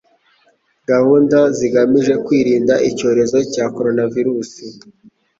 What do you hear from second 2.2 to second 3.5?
kwirinda icyorezo